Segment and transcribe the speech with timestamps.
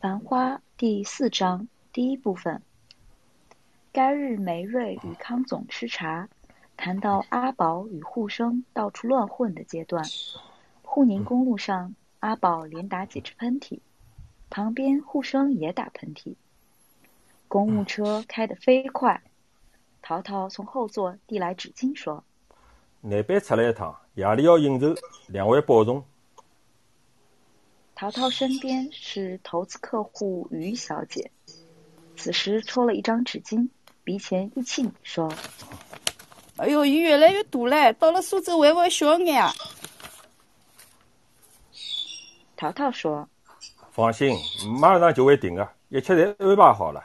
[0.00, 2.62] 繁花第四章第一部分。
[3.90, 6.28] 该日梅瑞与康总吃茶，
[6.76, 10.04] 谈到阿宝与护生到处乱混的阶段。
[10.82, 13.80] 沪宁公路上，阿宝连打几支喷嚏，
[14.48, 16.36] 旁边护生也打喷嚏。
[17.48, 19.20] 公务车开得飞快，
[20.00, 22.22] 淘淘从后座递来纸巾说
[23.02, 24.94] ：“南边出来一趟，夜里要应酬，
[25.26, 26.04] 两位保重。”
[27.98, 31.28] 淘淘身边是投资客户于小姐，
[32.16, 33.68] 此时抽了一张纸巾，
[34.04, 35.28] 鼻前一沁，说
[36.58, 39.52] ：“哎呦，雨越来越大了，到了苏州会不会小眼啊？”
[42.54, 43.28] 陶陶说
[43.90, 44.32] ：“放心，
[44.80, 47.04] 马上就会停的，一切侪安排好了。”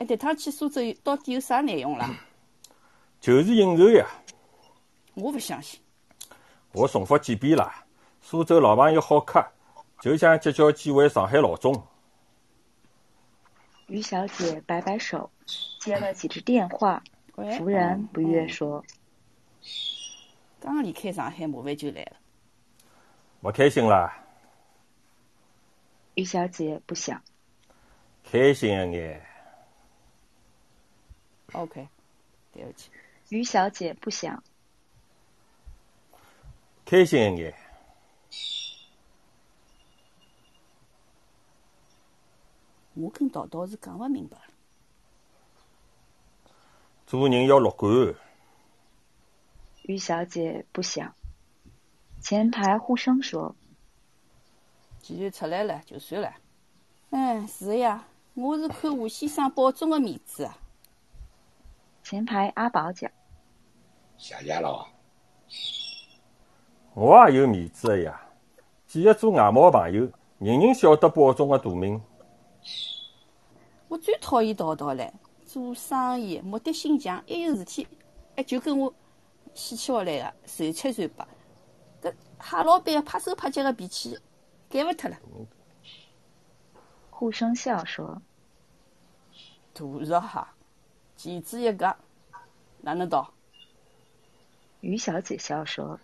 [0.00, 2.18] 哎，这趟去苏州到底有啥内容啦？
[3.20, 4.06] 就是应酬呀。
[5.12, 5.78] 我不相信。
[6.72, 7.70] 我重复几遍了。
[8.30, 9.42] 苏州老朋友好客，
[10.02, 11.82] 就想结交几位上海老总。
[13.86, 15.30] 于小姐摆摆手，
[15.80, 17.02] 接了几只电话，
[17.34, 18.84] 忽然不悦说
[20.60, 22.16] ：“刚离开上海，麻烦就来了。
[23.40, 24.22] 不开心啦？”
[26.12, 27.22] 于小姐不想。
[28.30, 29.26] 开心一眼。
[31.54, 31.88] OK，
[32.52, 32.90] 对不起。
[33.30, 34.42] 于小姐不想。
[36.84, 37.54] 开心一眼。
[42.98, 44.36] 我跟桃桃是讲勿明白。
[47.06, 48.14] 做人要乐观。
[49.82, 51.14] 于小姐不想。
[52.20, 53.54] 前排护生说
[55.00, 56.32] ：“既然出来了，就算了。”
[57.10, 58.04] 哎，是呀，
[58.34, 60.58] 我是看吴先生保重的面子啊。
[62.02, 63.08] 前排阿宝讲
[64.18, 64.88] ：“谢谢了。”
[66.94, 68.20] 我也有面子的呀，
[68.88, 72.02] 几个做外贸朋友，人人晓得保重的大名。
[73.88, 75.12] 我最讨厌淘淘了，
[75.46, 77.86] 做生意目的性强，一有事体，
[78.36, 78.92] 哎，就跟我
[79.54, 81.26] 死气活来的，随七随八。
[82.02, 84.18] 搿蟹老板拍手拍脚的脾气，
[84.68, 85.16] 改勿脱了。
[87.10, 88.20] 护生笑说
[89.72, 90.46] ：“大肉蟹，
[91.16, 91.96] 钳子一个，
[92.82, 93.32] 哪能倒？”
[94.80, 95.98] 于小姐笑说：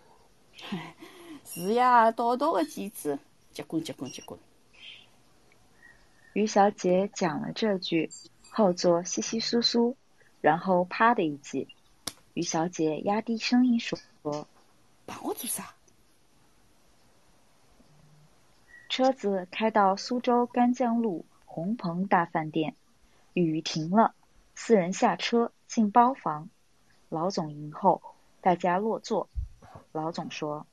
[1.44, 3.19] “是呀，淘淘的钳子，
[3.53, 4.41] 结棍结棍结棍。”
[6.34, 8.11] 于小姐讲了这句，
[8.50, 9.97] 后座稀稀疏疏，
[10.41, 11.69] 然后啪的一记。
[12.34, 13.97] 于小姐压低声音说
[15.06, 15.73] ：“帮我做啥？”
[18.91, 22.75] 车子开到苏州干将路鸿鹏大饭店，
[23.33, 24.17] 雨停了，
[24.56, 26.49] 四人下车进包房。
[27.11, 28.03] 老总迎候，
[28.41, 29.28] 大家落座。
[29.93, 30.67] 老总说：“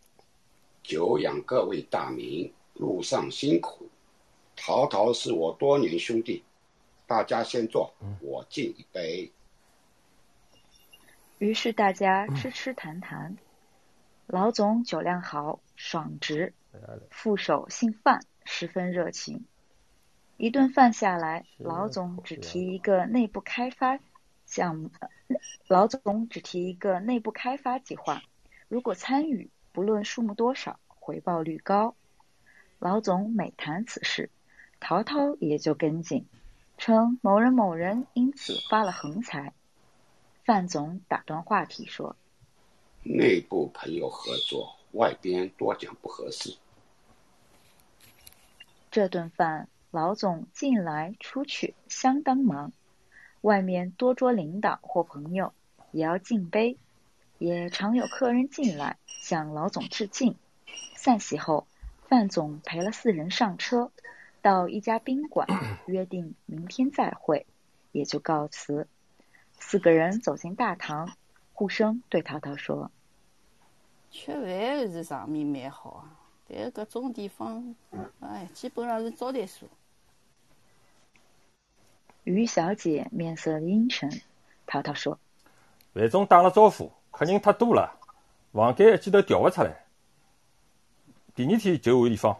[0.82, 3.88] 久仰各位大名，路上辛苦。
[4.64, 6.44] 淘淘是我多年兄弟，
[7.08, 7.92] 大家先坐，
[8.22, 9.32] 我敬一杯。”
[11.40, 13.36] 于是大家吃吃谈谈。
[14.28, 16.54] 老总酒量好，爽直。
[17.10, 19.46] 副手姓范，十分热情。
[20.38, 24.00] 一顿饭下来，老总只提一个内部开发
[24.46, 24.92] 项目。
[25.68, 28.22] 老总只提一个内部开发计划，
[28.68, 31.96] 如果参与，不论数目多少，回报率高。
[32.78, 34.30] 老总每谈此事，
[34.82, 36.26] 淘淘也就跟进，
[36.78, 39.54] 称某人某人因此发了横财。
[40.44, 42.18] 范总打断话题说
[43.06, 46.58] ：“内部朋友合作。”外边多讲不合适。
[48.92, 52.74] 这顿饭，老总进来出去相当忙，
[53.40, 55.54] 外面多桌领导或朋友
[55.92, 56.78] 也要敬杯，
[57.38, 60.36] 也常有客人进来向老总致敬。
[60.98, 61.68] 散席后，
[62.10, 63.94] 范总陪了四人上车，
[64.42, 65.48] 到一家宾馆
[65.86, 67.46] 约定明天再会，
[67.92, 68.88] 也就告辞。
[69.60, 71.12] 四个人走进大堂，
[71.54, 72.90] 护生对淘淘说。
[74.10, 76.18] 吃饭是场面蛮好啊，
[76.50, 77.76] 但搿种地方，
[78.20, 79.70] 哎，基本上是招待所。
[82.24, 84.10] 于小姐面色阴沉，
[84.66, 85.20] 淘淘说
[85.94, 88.00] ：“范总打了招呼，客人太多了，
[88.52, 89.86] 房间一记头调勿出来，
[91.36, 92.36] 第二天就换地方。”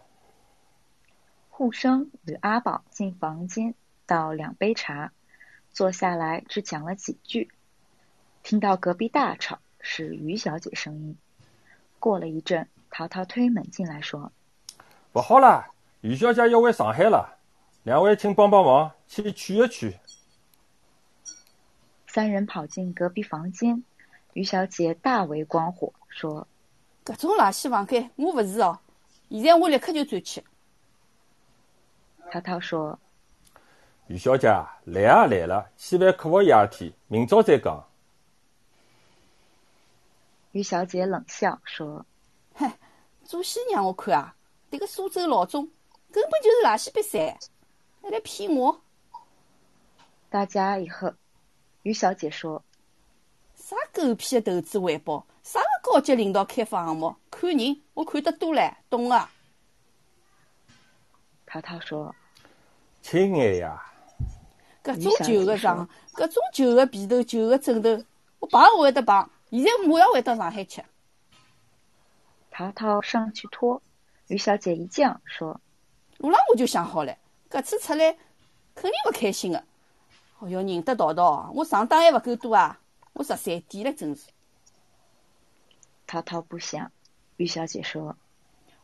[1.54, 3.74] 护生与阿宝进房间
[4.06, 5.12] 倒两杯茶，
[5.70, 7.50] 坐下来只讲了几句，
[8.42, 11.14] 听到隔壁大吵，是于小姐声音。
[11.98, 14.32] 过了一阵，淘淘推门进来，说
[15.12, 15.66] ：“不好了，
[16.00, 17.36] 于小姐要回上海了，
[17.82, 19.94] 两位请帮帮忙，去取一取。”
[22.08, 23.84] 三人跑进隔壁房间，
[24.32, 26.48] 于小姐大为光火，说
[27.04, 28.78] ：“搿种垃圾房间我不是哦，
[29.28, 30.42] 现在我立刻就转去。”
[32.32, 32.98] 涛涛说
[34.08, 34.48] ：“于小姐，
[34.84, 37.86] 来啊来了，千万可勿夜天，明朝再讲。”
[40.52, 42.06] 于小姐冷笑说
[42.56, 42.72] ：“哼，
[43.22, 44.34] 做戏让我看啊！
[44.70, 45.68] 这个苏州老总
[46.10, 47.38] 根本就是垃圾比赛，
[48.00, 48.80] 还来骗我！”
[50.30, 51.12] 大家以后，
[51.82, 52.64] 于小姐说
[53.56, 55.26] ：“啥狗屁的投资回报？
[55.42, 57.14] 啥个高级领导开发项目？
[57.30, 59.30] 看人，我看得多唻，懂啊！”
[61.44, 62.14] 涛涛说
[63.02, 63.82] ：“亲爱呀，
[64.82, 68.02] 搿种旧个床，搿种旧个被头、旧个枕头，
[68.38, 69.28] 我碰勿会得碰。
[69.50, 70.82] 现在马上回到上海去。”
[72.50, 73.82] 涛涛上去拖，
[74.28, 75.60] 于小姐一犟说
[76.18, 77.16] ：“路浪我就想好了，
[77.50, 78.16] 搿次出来
[78.74, 79.64] 肯定勿开心的。
[80.38, 82.78] 哦哟，认得道道，我上当还勿够多啊！
[83.14, 84.28] 我十三点了，真是。”
[86.06, 86.90] 涛涛不想，
[87.36, 88.16] 于小姐说：“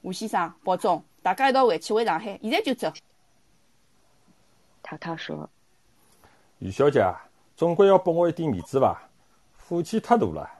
[0.03, 2.93] 吴先生，保重。”大家一道回去回上海，现在就走。
[4.83, 5.49] 涛涛说
[6.61, 7.05] ：“于小姐，
[7.57, 9.09] 总归要拨我一点面子吧，
[9.59, 10.51] 火气太大了。”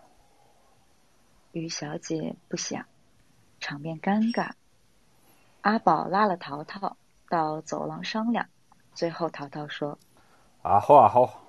[1.53, 2.85] 于小姐不想，
[3.61, 4.51] 场面尴尬。
[5.63, 6.97] 阿宝拉了淘淘
[7.29, 8.47] 到走廊商量，
[8.95, 9.99] 最后淘淘说
[10.63, 11.45] ：“啊好啊好。”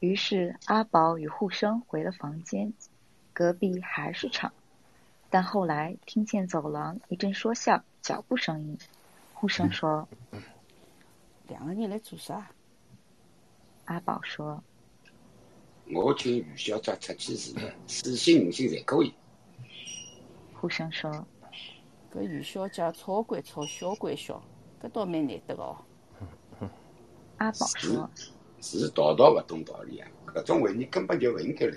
[0.00, 2.72] 于是阿宝与护生回了房间，
[3.32, 4.52] 隔壁还是吵。
[5.30, 8.78] 但后来听见走廊一阵说笑、脚步声音，
[9.32, 10.06] 护生说
[11.48, 12.50] ：“两个人来做啥？”
[13.86, 14.62] 阿宝说
[15.92, 17.54] ：“我请于小姐出去时，
[17.86, 19.12] 四星五星侪可以。”
[20.54, 21.10] 护生说
[22.14, 24.42] ：“搿于小姐吵归吵，笑归笑，
[24.82, 25.76] 搿倒蛮难得哦。”
[27.36, 28.08] 阿宝说
[28.62, 30.08] ：“是道道勿懂道理啊！
[30.28, 31.76] 搿种会议根本就勿应该来。”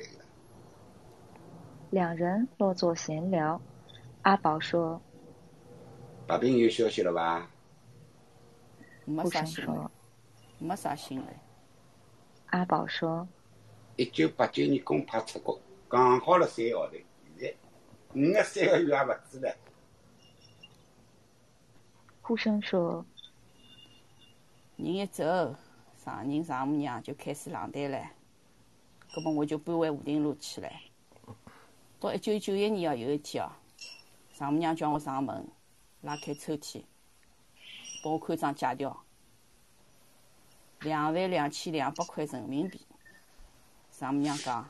[1.92, 3.60] 两人落座闲聊，
[4.22, 5.02] 阿宝说
[6.25, 7.52] ：“白冰有消息了吧？”
[9.09, 9.89] 没啥新闻，
[10.59, 11.25] 没啥新闻。
[12.48, 13.25] 阿宝说
[13.95, 15.57] ：“一九八九年公派出国，
[15.88, 16.92] 刚好了三个号头，
[17.39, 17.56] 现在
[18.13, 19.56] 五个三个月也勿止了。”
[22.21, 23.06] 呼声说
[24.75, 25.56] ：“人一走，
[26.04, 28.12] 丈人丈母娘就开始冷淡了，
[29.13, 30.69] 搿么我就搬回武定路去了。”
[31.98, 33.54] 到一九九一年哦，有一天哦，
[34.33, 35.48] 丈母娘叫我上门，
[36.01, 36.83] 拉开抽屉，
[38.01, 39.03] 拨我看张借条，
[40.81, 42.85] 两万两千两百块人民币。
[43.91, 44.69] 丈母娘讲，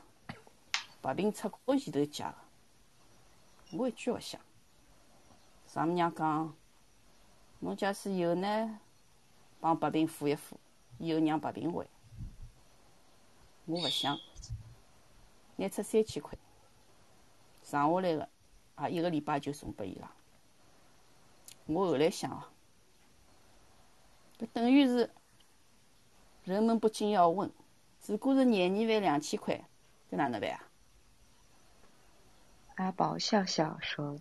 [1.02, 2.34] 白平出国前头借的，
[3.72, 4.40] 我一句勿响。
[5.66, 6.54] 丈母娘讲，
[7.58, 8.80] 侬假使有呢，
[9.60, 10.58] 帮白平付一付，
[10.98, 11.86] 以后让白平还。
[13.66, 14.18] 我勿想，
[15.56, 16.38] 拿出三千块。
[17.62, 18.28] 剩下来个，
[18.76, 20.10] 啊一个礼拜就送拨伊拉。
[21.66, 22.42] 我后来想哦，
[24.38, 25.10] 搿等于是
[26.44, 27.50] 人们不禁要问：
[28.06, 29.56] 如果是廿二万两千块，
[30.10, 30.64] 搿哪能办啊？
[32.76, 34.16] 阿宝笑笑说：“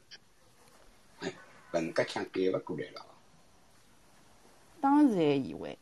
[1.72, 3.06] 本格枪改勿过来了。”
[4.81, 5.78] 当时还以为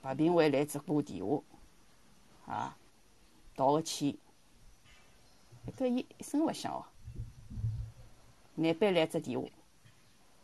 [0.00, 1.42] 白平会来只拨电话，
[2.46, 2.76] 啊，
[3.56, 4.16] 道个歉。
[5.76, 6.86] 搿伊一声勿响哦，
[8.54, 9.48] 难办来只电话，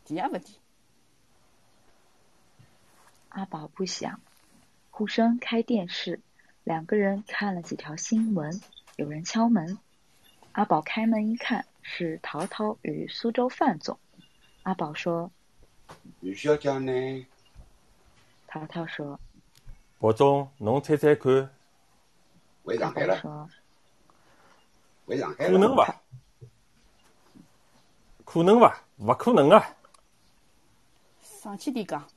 [0.03, 0.57] 提也勿提。
[3.29, 4.19] 阿宝不响，
[4.89, 6.19] 呼声开电视，
[6.63, 8.59] 两个人看了几条新闻，
[8.95, 9.77] 有人敲门。
[10.51, 13.99] 阿宝开门一看，是陶陶与苏州范总。
[14.63, 15.31] 阿宝说
[16.21, 17.27] ：“于小姐呢？”
[18.47, 19.19] 陶陶说
[19.99, 21.49] ：“宝总，侬猜猜看。”
[22.65, 23.47] 回上海了。
[25.37, 26.01] 可能吧？
[28.25, 28.83] 可能吧？
[28.97, 29.75] 勿可能啊！
[31.21, 32.07] 上去点讲。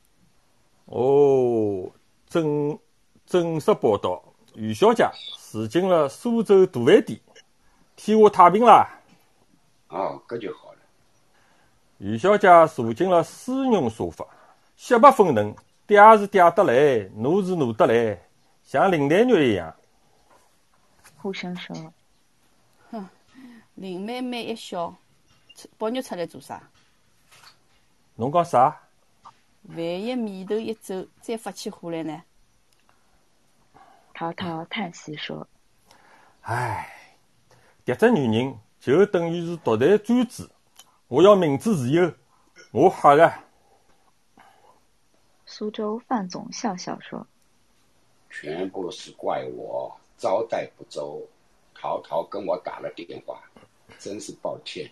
[0.86, 1.90] 哦，
[2.28, 2.78] 正
[3.26, 4.22] 正式报道，
[4.54, 5.08] 余小姐
[5.50, 7.20] 住进了苏州大饭店，
[7.96, 8.88] 天下太平啦！
[9.88, 10.78] 哦，搿就好了。
[11.98, 14.26] 余小姐坐进了丝绒沙发，
[14.76, 15.54] 雪白粉嫩，
[15.86, 16.74] 嗲是嗲得来，
[17.16, 18.20] 糯是糯得来，
[18.64, 19.74] 像林黛玉一样。
[21.16, 21.74] 呼声说。
[23.76, 24.94] 林妹妹一笑，
[25.78, 26.62] 宝玉出来做啥？
[28.16, 28.81] 侬讲啥？
[29.62, 32.22] 万一面头一皱，再发起火来呢？
[34.14, 35.46] 涛涛叹息说
[36.42, 37.16] ：“唉，
[37.84, 40.48] 迭只女人就等于是独裁专制。
[41.08, 42.12] 我要民主自由，
[42.72, 43.44] 我吓了。”
[45.46, 47.26] 苏州范总笑笑说
[48.30, 51.26] ：“全部是怪我招待不周。
[51.74, 53.42] 涛涛跟我打了电话。”
[53.98, 54.90] 真是抱歉。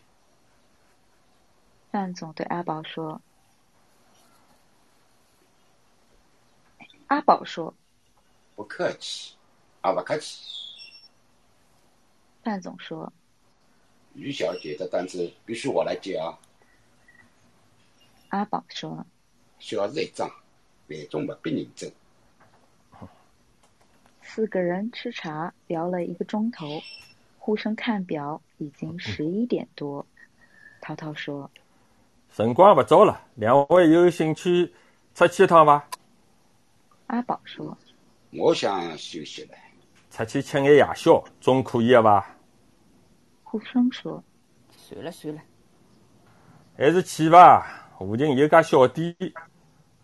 [1.90, 3.20] 范总对阿宝说
[7.10, 7.74] ：“阿宝说
[8.54, 9.34] ：“不客气，
[9.80, 10.38] 啊，不客气。”
[12.44, 13.12] 范总说
[14.14, 16.38] ：“于小姐的单子必须我来接啊。”
[18.30, 19.04] 阿宝说
[19.58, 20.30] ：“小事一桩，
[20.88, 21.92] 万众不必认真。”
[24.22, 26.80] 四个人吃茶聊了一个钟头，
[27.40, 30.06] 互相看表，已经十一点多。
[30.80, 31.50] 涛涛说
[32.32, 34.72] ：“辰光不早了，两位有兴趣
[35.12, 35.88] 出去一趟伐？”
[37.10, 37.76] 阿宝说
[38.30, 39.56] ：“我想休息了，
[40.12, 42.36] 出去吃眼夜宵总可以吧？”
[43.42, 44.22] 胡生说
[44.70, 45.42] ：“算了算了，
[46.76, 47.90] 还是去吧。
[47.98, 49.12] 附近有家小店，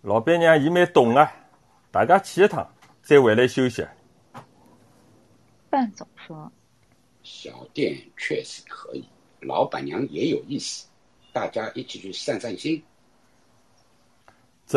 [0.03, 1.33] 老板娘伊蛮懂啊，
[1.93, 2.69] 大家去一趟，
[3.03, 3.87] 再回来休息。”
[5.71, 6.51] 范总说
[7.23, 9.09] ：“小店确实可以，
[9.43, 10.89] 老板娘也有意思，
[11.33, 12.83] 大家一起去散散心。”
[14.67, 14.77] 走。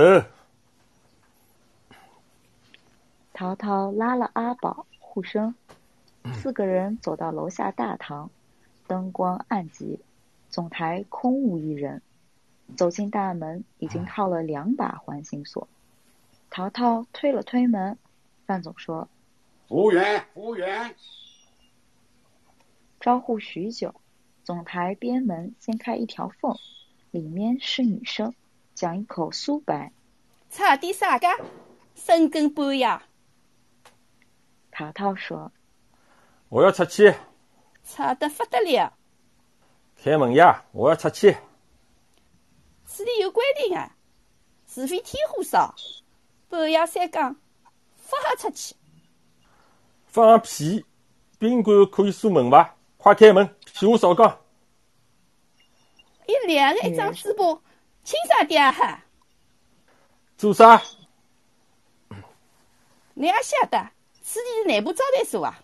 [3.40, 5.56] 淘淘拉了阿宝、护生，
[6.34, 8.30] 四个人走到楼下大堂，
[8.86, 10.02] 灯光暗极，
[10.50, 12.02] 总台空无一人。
[12.76, 15.70] 走进大门，已经套了两把环形锁。
[16.50, 17.98] 淘淘推了推门，
[18.46, 19.08] 范总说。
[19.70, 20.94] 服务员，服务员！
[23.00, 23.96] 招呼许久，
[24.44, 26.58] 总台边门掀开一条缝，
[27.12, 28.34] 里面是女生，
[28.76, 29.94] 讲一口苏白。
[30.50, 31.28] 差点啥个？
[31.96, 33.00] 深更半夜。
[34.80, 35.52] 淘淘说
[36.48, 37.14] ：“我要出去。”
[37.84, 38.94] 差得不得了。
[40.02, 40.64] 开门呀！
[40.72, 41.36] 我要出去。
[42.86, 43.94] 此地有规定啊，
[44.66, 45.76] 除非天火烧，
[46.48, 48.74] 半夜三更，不好出去。
[50.06, 50.86] 放屁！
[51.38, 52.76] 宾馆可以锁门伐？
[52.96, 53.54] 快开门！
[53.66, 54.40] 屁话少讲。
[56.26, 57.44] 一两个一张嘴巴，
[58.06, 59.04] 轻声点哈。
[60.38, 60.82] 做啥？
[63.14, 63.92] 你也晓得，
[64.32, 65.60] 此地是内部招待所啊。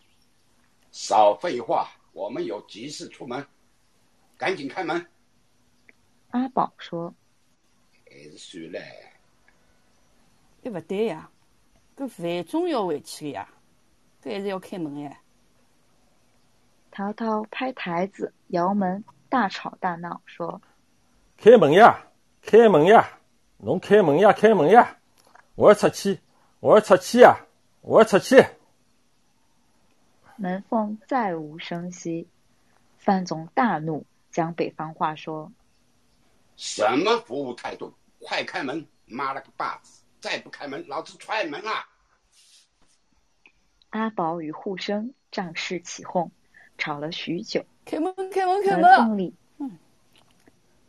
[0.91, 3.45] 少废话，我们有急事出门，
[4.39, 5.05] 赶紧开门。
[6.31, 7.13] 阿宝说
[8.09, 8.79] ：“还是算了。”
[10.65, 11.29] 哎，不对呀，
[11.95, 13.47] 搿饭总要回去的呀。
[14.23, 15.21] 还是要开门哎！
[16.89, 20.59] 淘淘拍台子、摇门，大吵大闹，说
[21.37, 22.07] ：“开门呀，
[22.41, 23.19] 开门呀，
[23.57, 24.97] 侬开门呀，开门呀！
[25.53, 26.19] 我要出去，
[26.59, 27.37] 我要出去呀，
[27.81, 28.43] 我要出去！”
[30.37, 32.27] 门缝再无声息。
[32.97, 35.51] 范总大怒，将北方话说
[36.57, 37.93] ：“什么服务态度？
[38.19, 38.87] 快开门！
[39.05, 40.01] 妈了个巴子！
[40.19, 41.87] 再不开门，老子踹门啊！”
[43.91, 46.31] 阿宝与护生仗势起哄，
[46.77, 47.63] 吵了许久。
[47.85, 48.81] 开门，开门，开门！
[48.81, 49.35] 门缝里，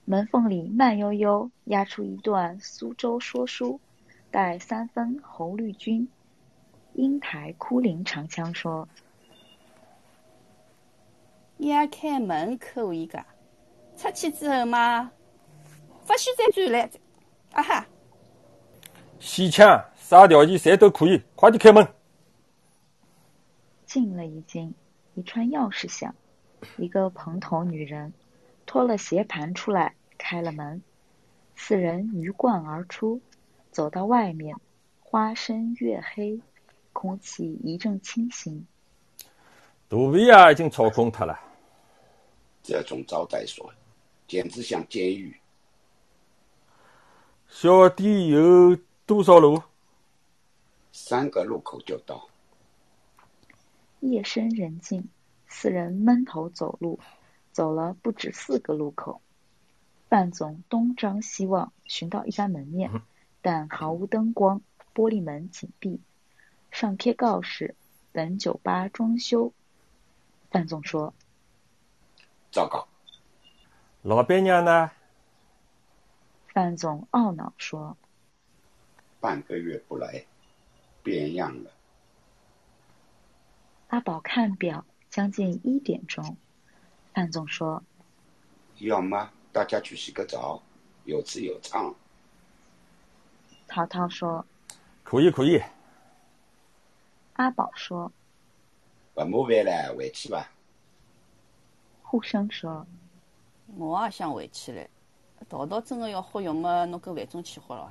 [0.07, 3.79] 门缝里慢悠悠压出一段苏州说书，
[4.31, 6.09] 带三分侯绿军，
[6.95, 8.89] 英台哭灵长枪说
[11.59, 13.25] ：“压开门可以噶，
[13.97, 15.11] 出去之后嘛，
[16.07, 16.91] 不许再转来。
[17.53, 17.87] 啊哈！
[19.19, 21.87] 洗枪啥条件谁都可以，快点开门。”
[23.87, 24.75] 进了一进，
[25.15, 26.15] 一串钥匙响，
[26.77, 28.13] 一个蓬头女人
[28.67, 30.83] 脱了鞋盘出来，开了门，
[31.55, 33.23] 四人鱼贯而出，
[33.71, 34.55] 走到外面，
[35.01, 36.39] 花深月黑，
[36.93, 38.67] 空气一阵清新。
[39.89, 41.39] 肚皮啊，已经操空掉了。
[42.67, 43.73] 这种招待所
[44.27, 45.39] 简直像监狱。
[47.49, 49.63] 小店有多少路？
[50.93, 52.29] 三个路口就到。
[54.01, 55.09] 夜深人静，
[55.47, 56.99] 四人闷头走路，
[57.53, 59.21] 走了不止四个路口。
[60.09, 62.91] 范总东张西望，寻到一家门面，
[63.43, 64.61] 但毫无灯光，
[64.93, 66.01] 玻璃门紧闭，
[66.73, 67.77] 上贴告示
[68.11, 69.53] ：“本酒吧装修。”
[70.51, 71.15] 范总说
[72.57, 72.89] ：“糟糕，
[74.01, 74.91] 老板娘呢？”
[76.49, 77.95] 范总懊恼说
[79.21, 80.25] ：“半个月不来，
[81.03, 81.71] 变样了。”
[83.89, 86.39] 阿宝看表，将近一点钟。
[87.13, 87.83] 范总说
[88.81, 90.63] ：“要么大家去洗个澡，
[91.05, 91.95] 有吃有唱。”
[93.69, 94.47] 涛涛说
[95.05, 95.63] ：“可以，可以。”
[97.37, 98.11] 阿宝说
[99.13, 100.51] ：“不麻烦了，回去吧。”
[102.09, 102.87] 护生说
[103.77, 104.89] ：“我也想回去嘞。
[105.49, 106.87] 淘淘真的要喝药么？
[106.87, 107.91] 侬跟范总去喝了。”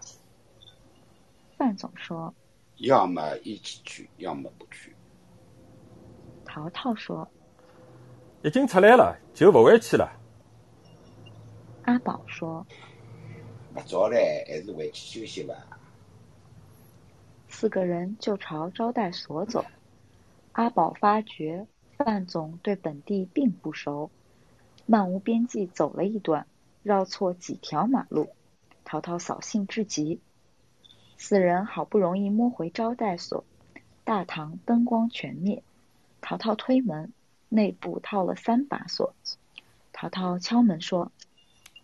[1.58, 2.34] 范总说
[2.80, 4.96] ：“要么一起去，要么不去。”
[6.46, 7.28] 淘淘说
[8.42, 10.10] ：“已经出来了，就不回去了。”
[11.84, 12.66] 阿宝说
[13.76, 14.16] ：“不早了，
[14.48, 15.54] 还是回去休息吧。”
[17.50, 19.64] 四个人就朝招待所走。
[20.54, 24.12] 阿宝发觉范总对本地并不熟，
[24.86, 26.46] 漫无边际走了一段，
[26.84, 28.30] 绕错几条马路。
[28.84, 30.20] 淘淘扫兴至极。
[31.18, 33.46] 四人好不容易摸回招待所，
[34.04, 35.64] 大堂灯光全灭。
[36.22, 37.14] 淘淘推门，
[37.50, 39.14] 内部套了三把锁。
[39.94, 41.12] 淘淘敲门说：“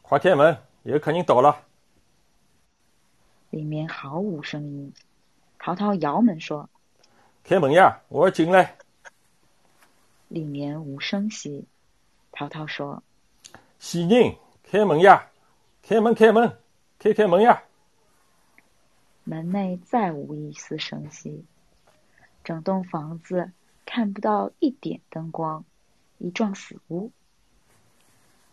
[0.04, 1.64] 快开门，有客人到了。”
[3.50, 4.94] 里面毫无声音。
[5.58, 6.70] 淘淘摇门说
[7.44, 8.76] ：“开门呀，我要进来。”
[10.32, 11.66] 里面无声息。
[12.32, 13.04] 淘淘说
[13.80, 15.28] ：“喜人，开门呀，
[15.84, 16.58] 开门，开门，
[16.98, 17.64] 开开门呀。”
[19.26, 21.44] 门内再无一丝声息，
[22.46, 23.52] 整栋房子
[23.86, 25.66] 看不到一点灯光，
[26.18, 27.12] 一幢死屋。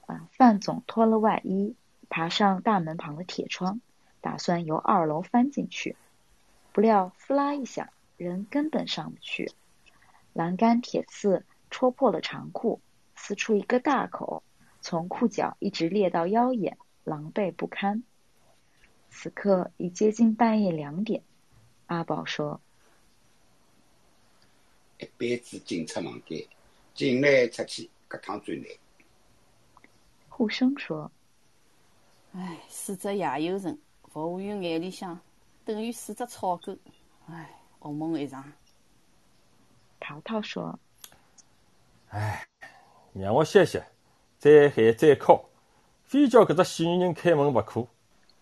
[0.06, 1.76] 啊，范总脱了外衣，
[2.08, 3.80] 爬上大门旁的铁窗，
[4.20, 5.94] 打算由二楼翻进去。
[6.72, 9.52] 不料，撕拉一响，人根本上不去。
[10.32, 12.80] 栏杆铁刺戳破了长裤，
[13.14, 14.42] 撕出一个大口，
[14.80, 18.02] 从裤脚一直裂到腰眼，狼狈不堪。
[19.10, 21.22] 此刻已接近半夜两点，
[21.86, 22.60] 阿宝说
[25.00, 26.46] ：“一辈子进出房间，
[26.94, 28.66] 进来出去，搿趟最难。”
[30.28, 31.10] 护生说
[32.32, 35.18] ：“唉，四只野游人，服务员眼里向
[35.64, 36.76] 等于四只草狗，
[37.26, 38.52] 唉，噩梦一场。”
[39.98, 40.78] 淘淘说
[42.10, 42.46] ：“哎，
[43.12, 43.84] 让我歇歇，
[44.38, 45.44] 再喊再敲，
[46.04, 47.86] 非叫搿只死女人开门勿可。”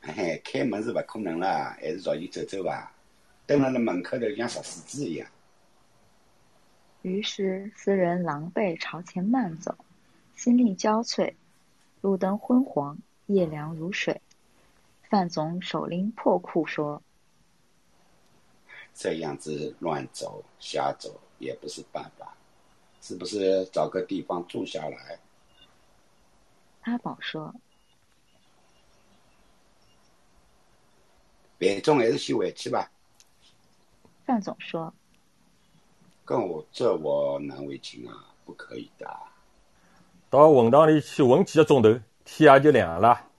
[0.00, 2.92] 嘿嘿，开门是勿可能了，还是绕伊走走伐？
[3.46, 5.28] 蹲辣辣门口头像石狮子一样。
[7.02, 9.76] 于是四人狼狈朝前慢走，
[10.34, 11.34] 心力交瘁，
[12.00, 14.20] 路灯昏黄，夜凉如水。
[15.08, 17.00] 范总手拎破裤说
[18.94, 22.36] ：“这样子乱走瞎走也不是办法，
[23.06, 25.16] 是不是找个地方住下来？”
[26.82, 27.54] 阿宝说。
[31.58, 32.90] 范总还是先回去吧。
[34.24, 34.92] 范总说
[36.24, 39.08] ：“跟我这我难为情啊，不可以的。
[40.28, 41.88] 到混堂里去混几个钟头，
[42.24, 43.30] 天也就亮了。”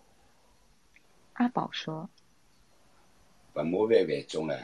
[1.33, 2.09] 阿宝说
[3.53, 4.57] ：“不麻烦范总了，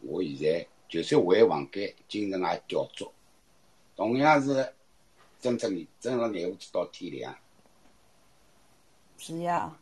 [0.00, 3.10] 我现在就算回房间，精神也焦灼。
[4.00, 4.74] 同样是
[5.42, 7.36] 睁着眼，睁着眼去到天亮。”
[9.18, 9.78] 是呀，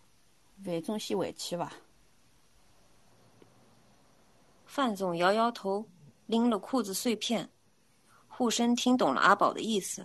[0.64, 1.72] 范总先回去吧。
[4.66, 5.87] 范总摇摇头，
[6.26, 7.48] 拎了裤子碎片。
[8.26, 10.04] 护生听懂了阿宝的意思，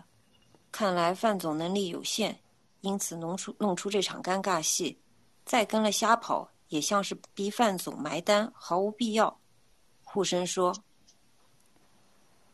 [0.71, 2.39] 看来范总能力有限，
[2.81, 4.95] 因此弄出弄出这场尴尬戏。
[5.43, 9.39] 再跟了瞎跑，也像是逼范总埋单，毫无必要。
[10.03, 10.71] 护生说：“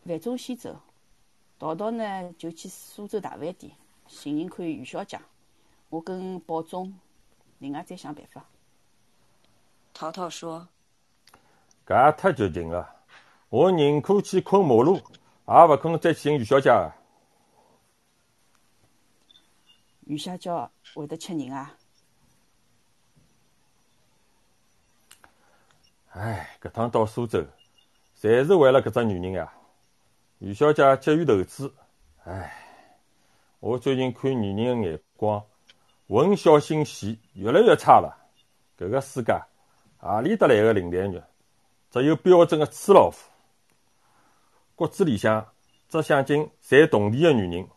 [0.08, 0.82] 范总先走，
[1.60, 3.74] 淘淘呢就去苏州大饭店，
[4.08, 5.19] 寻寻看余小姐。
[5.89, 6.98] 我跟保总
[7.58, 8.45] 另外再想办法。”
[9.93, 10.67] 淘淘说。
[11.86, 12.88] 搿也太绝情了！
[13.50, 16.69] 我宁可去困马路，也勿可能再去寻余小姐。
[20.06, 20.52] 余小姐
[20.93, 21.76] 会得吃人啊？
[26.12, 27.43] 唉，搿趟到苏州，
[28.19, 29.52] 侪是为了搿只女人呀！
[30.39, 31.69] 于小姐急于投资，
[32.23, 32.49] 唉，
[33.60, 35.43] 我最近看女人的眼光，
[36.08, 38.17] 闻小心细，越来越差了。
[38.78, 39.38] 搿个世界，
[39.97, 41.21] 何里得来个林黛玉？
[41.91, 43.17] 只有标准的粗老虎，
[44.75, 45.45] 骨子里向
[45.89, 47.67] 只想进赚铜钿的女人。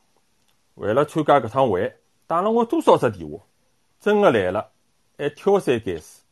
[0.75, 1.93] 为了参加搿趟会，
[2.29, 3.45] 打了我多少只电话？
[3.99, 4.71] 真的来了，
[5.19, 6.23] 还挑三拣四，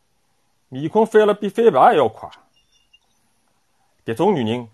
[0.68, 2.30] 面孔翻了比翻牌还要快。
[4.04, 4.68] 迭种女人，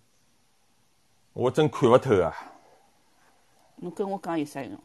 [1.38, 2.34] 我真看勿透啊！
[3.76, 4.82] 侬跟我讲有啥用？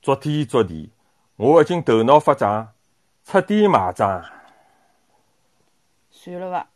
[0.00, 0.90] 昨天昨地，
[1.36, 2.72] 我已经头脑发胀，
[3.22, 4.24] 彻底麻胀。
[6.10, 6.70] 算了吧，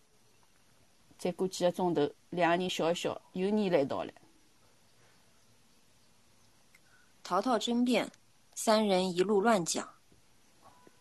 [1.16, 4.12] 再过几个钟头，两个人笑一笑，又腻了一道了。
[7.22, 8.12] 淘淘争辩，
[8.54, 9.88] 三人一路乱讲。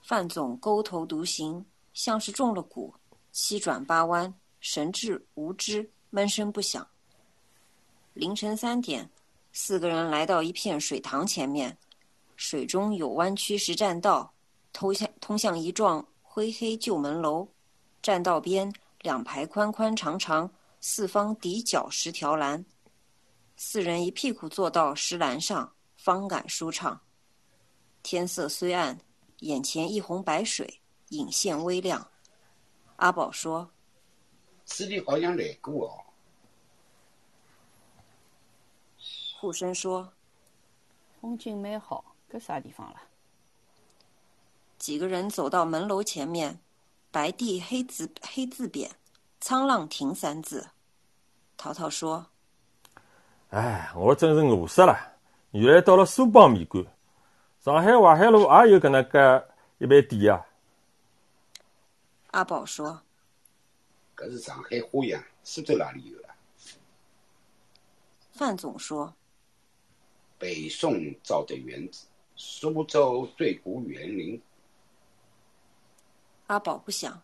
[0.02, 2.94] 范总勾头独行，像是中了蛊，
[3.34, 6.88] 七转八弯，神志无知，闷声不响。
[8.14, 9.10] 凌晨三点，
[9.52, 11.78] 四个人来到一片水塘前面，
[12.36, 14.34] 水中有弯曲石栈道，
[14.74, 17.48] 通向通向一幢灰黑旧门楼。
[18.02, 22.66] 栈道边两排宽宽长长、四方底角石条栏，
[23.56, 27.00] 四人一屁股坐到石栏上，方感舒畅。
[28.02, 28.98] 天色虽暗，
[29.40, 32.10] 眼前一泓白水，影线微亮。
[32.96, 33.70] 阿宝说
[34.70, 35.92] ：“此地好像来过哦。
[39.40, 40.14] 护生说
[41.20, 43.02] ：“风景蛮好，搿啥地方了？”
[44.78, 46.60] 几个人走到门楼前面，
[47.12, 48.90] 白地黑字黑字匾
[49.42, 50.70] “沧浪亭”三字。
[51.58, 52.28] 淘淘说
[53.50, 54.96] ：“哎，我真是饿死了！
[55.52, 56.86] 原来到了苏帮面馆，
[57.60, 59.48] 上海淮海路也有搿能介
[59.80, 60.46] 一爿店啊。”
[62.32, 63.02] 阿宝说
[64.20, 66.36] ：“搿是上海花样，苏州哪里有啊？”
[68.36, 69.16] 范总说
[70.38, 72.06] ：“北宋造的园子，
[72.36, 74.42] 苏州最古园林。”
[76.48, 77.22] 阿宝不想，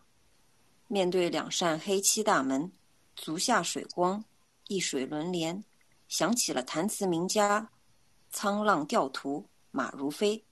[0.86, 2.72] 面对两扇黑漆大门，
[3.14, 4.24] 足下水光，
[4.68, 5.62] 一水轮帘，
[6.08, 7.70] 想起了弹词名家
[8.32, 10.42] “沧浪钓图，马如飞”。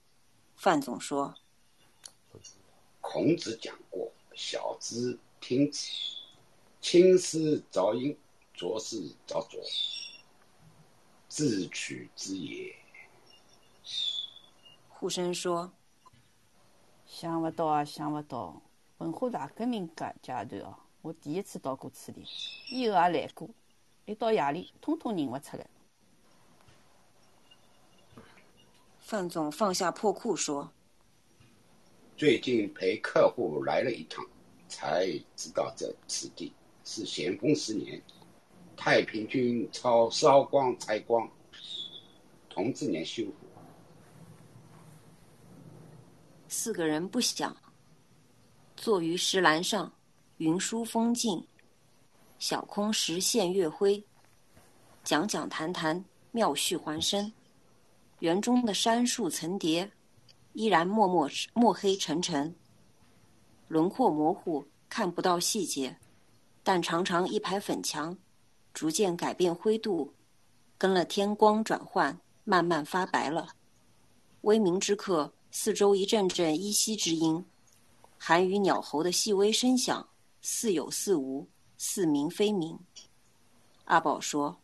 [0.55, 1.33] 范总说
[3.01, 5.89] ：“孔子讲过，小子听之，
[6.87, 8.15] 青丝照影，
[8.53, 9.59] 浊世照浊，
[11.27, 12.75] 自取之也。”
[14.87, 15.73] 护生说。
[17.07, 18.61] 想不到啊，想不到！
[18.99, 22.23] 文化大革命阶阶段哦，我第一次到过此地，
[22.69, 23.49] 以后也来过，
[24.05, 25.67] 一到夜里，通通认不出来。
[28.99, 30.71] 范总放下破裤说
[32.15, 34.23] ：“最近陪客户来了一趟，
[34.67, 36.53] 才知道这此地
[36.85, 38.01] 是咸丰十年，
[38.77, 41.29] 太平军抄烧光拆光，
[42.49, 43.33] 同治年修复。”
[46.47, 47.53] 四个人不想
[48.77, 49.91] 坐于石栏上，
[50.37, 51.45] 云舒风静，
[52.39, 54.01] 小空石现月辉，
[55.03, 57.33] 讲讲谈谈，妙趣环生。
[58.19, 59.91] 园中的杉树层叠，
[60.53, 62.55] 依然墨墨墨黑沉沉，
[63.67, 65.97] 轮廓模糊，看不到细节，
[66.65, 68.17] 但常常一排粉墙
[68.73, 70.11] 逐渐改变灰度，
[70.79, 73.47] 跟了天光转换，慢慢发白了。
[74.41, 75.31] 微明之刻。
[75.57, 77.45] 四周一阵阵依稀之音，
[78.17, 80.05] 寒雨鸟喉的细微声响，
[80.41, 81.47] 似有似无，
[81.77, 82.77] 似明非明。
[83.85, 84.59] 阿宝说：“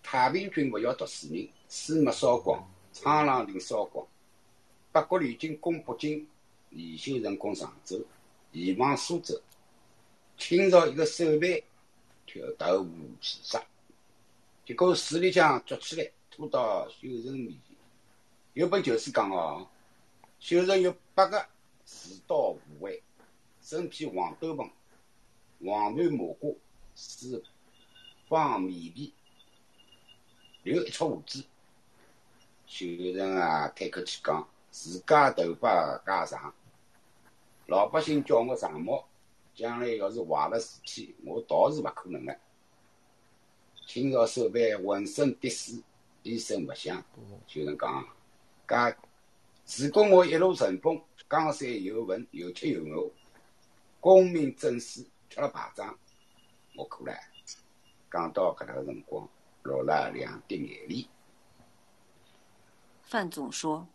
[0.00, 4.06] 太平军不要读书人，书没烧光，沧浪亭烧光。
[4.92, 6.24] 八国联军攻北京，
[6.68, 8.00] 李秀成攻常州，
[8.52, 9.34] 移往苏州。
[10.40, 11.62] 清朝一个守备
[12.26, 12.88] 跳投湖
[13.20, 13.62] 自杀，
[14.64, 17.76] 结果水里向捉起来，拖到秀成面前。
[18.54, 19.68] 有本旧书讲哦。”
[20.40, 21.46] 秀成有八个
[21.84, 23.02] 持刀护卫，
[23.60, 24.70] 身披黄斗篷，
[25.62, 26.56] 黄缎马褂，
[26.94, 27.44] 四
[28.26, 29.12] 方面皮，
[30.62, 31.44] 留一撮胡子。
[32.66, 36.54] 秀成啊，开口气讲：“自家头发介长，
[37.66, 39.06] 老百姓叫我长毛，
[39.54, 42.38] 将来要是坏了事体，我逃是勿可能的。”
[43.86, 45.82] 清朝守备浑身滴水，
[46.22, 47.02] 一声勿响。
[47.46, 48.08] 就能讲
[48.66, 48.96] ：“噶。”
[49.78, 53.10] 如果我一路顺风，江山有稳，有吃有饿，
[54.00, 55.96] 功名正史吃了牌仗，
[56.76, 57.22] 我可来。
[58.10, 59.28] 讲到搿个辰光，
[59.62, 61.06] 落了两滴眼泪。
[63.02, 63.86] 范总说：“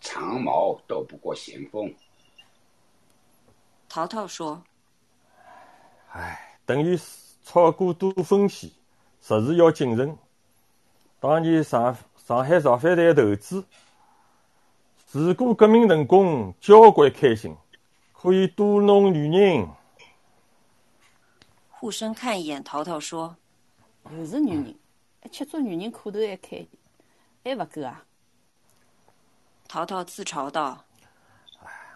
[0.00, 1.94] 长矛斗不过咸丰。”
[3.88, 4.62] 淘淘说
[6.12, 6.98] ：“唉，等于
[7.42, 8.70] 炒股多风险，
[9.20, 10.16] 实事要谨慎。
[11.18, 13.64] 当年上上海造反队投资。”
[15.10, 17.56] 如果革命成功，交关开心，
[18.12, 19.66] 可以多弄女人。
[21.70, 23.34] 护生看一眼淘淘说
[24.12, 24.78] ：“又是女人，
[25.32, 26.66] 吃做女人苦头还开，
[27.42, 28.04] 还勿够啊？”
[29.66, 30.84] 淘淘自嘲道：“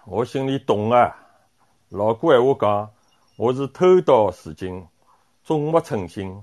[0.07, 1.22] 我心里懂啊。
[1.95, 2.91] 老古闲话讲，
[3.37, 4.89] 我是偷盗如今，
[5.45, 6.43] 总没称心。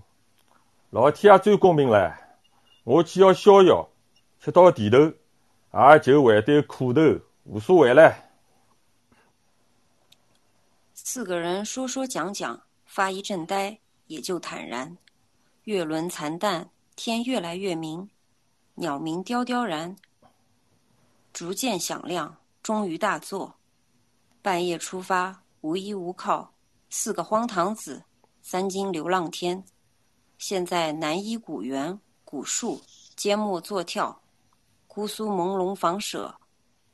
[0.91, 2.15] 老天也最公平了，
[2.83, 3.89] 我既要逍遥，
[4.39, 4.97] 吃到甜头。”
[5.73, 7.01] 也就会得苦头，
[7.45, 8.13] 无所谓了。
[10.93, 14.95] 四个人说说讲讲，发一阵呆，也就坦然。
[15.63, 18.07] 月轮残淡，天越来越明，
[18.75, 19.95] 鸟鸣雕雕然，
[21.33, 23.55] 逐渐响亮，终于大作。
[24.41, 26.53] 半夜出发，无依无靠，
[26.89, 28.03] 四个荒唐子，
[28.41, 29.63] 三更流浪天。
[30.37, 32.81] 现在南依古园，古树，
[33.17, 34.21] 缄默坐跳。
[34.87, 36.39] 姑苏朦胧房舍，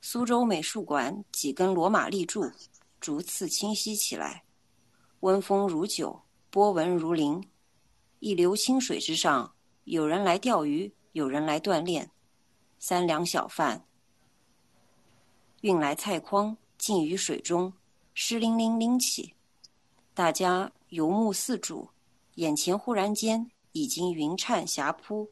[0.01, 2.51] 苏州美术馆几根罗马立柱
[2.99, 4.43] 逐次清晰起来，
[5.19, 7.47] 温风如酒，波纹如林。
[8.19, 9.53] 一流清水之上，
[9.83, 12.09] 有人来钓鱼，有人来锻炼。
[12.79, 13.85] 三两小贩
[15.61, 17.73] 运来菜筐，浸于水中，
[18.13, 19.33] 湿淋淋拎起。
[20.13, 21.89] 大家游目四主，
[22.35, 25.27] 眼前忽然间已经云颤霞扑。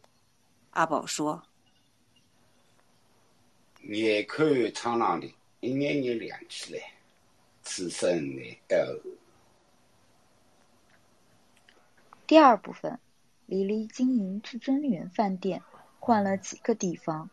[0.71, 1.43] 阿宝说
[3.85, 6.81] ：“眼看苍浪里一眼眼亮起来，
[7.61, 8.99] 此生难得。”
[12.25, 12.97] 第二部分，
[13.45, 15.61] 李黎经营至真园饭店，
[15.99, 17.29] 换了几个地方。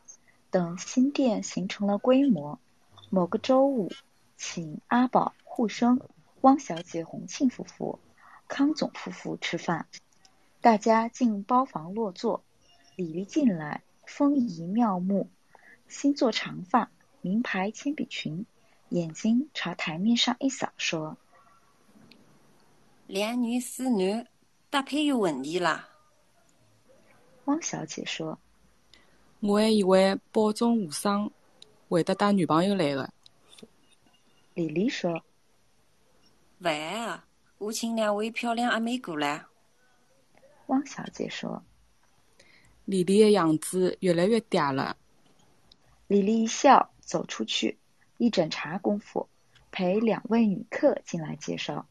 [0.51, 2.61] 等新店形成了规模，
[3.09, 3.91] 某个周五，
[4.43, 6.01] 请阿宝、护生、
[6.41, 7.99] 汪小姐、洪庆夫妇、
[8.49, 9.87] 康总夫妇吃饭。
[10.63, 12.43] 大家进包房落座。
[12.97, 15.29] 鲤鱼进来，风仪妙目，
[15.89, 18.47] 新做长发，名牌铅笔裙，
[18.89, 21.19] 眼睛朝台面上一扫，说
[23.07, 24.27] ：“两女四男，
[24.71, 25.91] 搭配有问题啦。”
[27.45, 28.39] 汪小姐说。
[29.41, 31.31] 我还以为保总无伤
[31.91, 33.13] 会得带女朋友来的。
[34.61, 35.25] 李丽说
[36.61, 36.93] ：“喂，
[37.57, 39.47] 我请两位漂亮阿妹过来。”
[40.69, 41.65] 汪小姐说
[42.85, 44.99] ：“李丽的样子越来越嗲了。”
[46.09, 47.79] 李丽一笑，走出去。
[48.19, 49.31] 一盏茶功夫，
[49.71, 51.87] 陪两位女客进来介绍：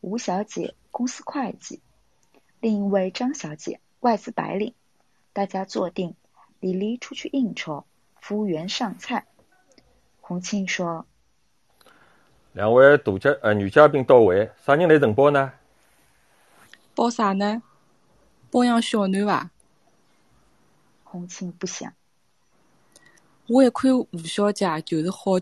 [0.00, 1.82] 吴小姐公司会计，
[2.60, 4.72] 另一位张小姐外资白领。
[5.32, 6.14] 大家坐定。
[6.60, 7.84] 李黎出去应酬，
[8.20, 9.26] 服务员上菜。
[10.20, 11.04] 洪庆说
[12.56, 15.52] ：“两位大嘉呃女嘉宾到位，啥人来承包呢？
[16.94, 17.62] 包啥呢？
[18.50, 19.50] 包养小囡伐？”
[21.04, 21.92] 红庆不想。
[23.48, 25.32] 我一看吴小姐就是好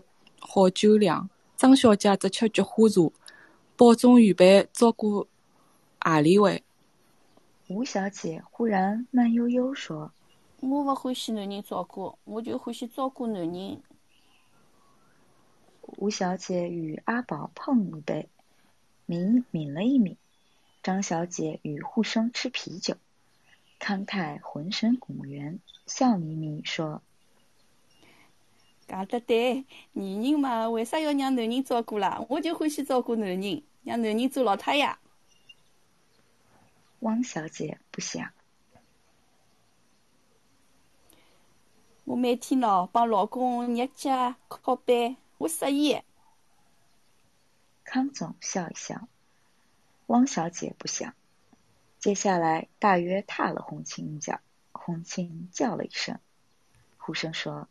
[0.41, 3.09] 好酒量，张小姐只吃菊花茶，
[3.77, 5.25] 包中预备照顾
[6.01, 6.65] 何里位？
[7.69, 10.11] 吴小姐忽然慢悠悠说。
[10.59, 13.81] 我勿欢喜男人照顾，我就欢喜照顾男人。
[15.85, 18.27] 吴小姐与阿宝碰一杯，
[19.05, 20.17] 抿抿了一抿。
[20.83, 22.95] 张小姐与沪生吃啤酒，
[23.79, 27.01] 康泰浑身拱圆，笑眯眯说
[28.87, 32.23] ：“讲得对，女人嘛，为啥要让男人照顾啦？
[32.29, 34.95] 我就欢喜照顾男人，让男人做老太爷。”
[37.01, 38.31] 汪小姐不想。
[42.03, 46.01] 我每天喏帮老公日脚靠背，我适意。
[47.83, 49.07] 康总笑一笑，
[50.07, 51.13] 汪小姐不想。
[51.99, 54.39] 接下来大约踏了红青一脚，
[54.71, 56.19] 红青叫了一声。
[56.97, 57.67] 呼声说：“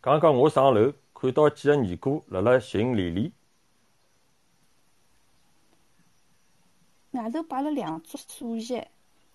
[0.00, 3.32] 刚刚我上楼看到几个尼姑辣辣寻李丽。
[7.12, 8.86] 外头摆了两桌素席，